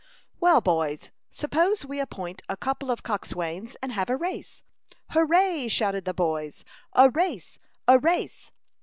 "Well, 0.39 0.61
boys, 0.61 1.11
suppose 1.29 1.85
we 1.85 1.99
appoint 1.99 2.41
a 2.49 2.57
couple 2.57 2.89
of 2.89 3.03
coxswains 3.03 3.77
and 3.83 3.91
have 3.91 4.09
a 4.09 4.17
race." 4.17 4.63
"Hurrah!" 5.11 5.67
shouted 5.67 6.05
the 6.05 6.13
boys. 6.15 6.65
"A 6.93 7.11
race! 7.11 7.59
A 7.87 7.99
race!" 7.99 8.49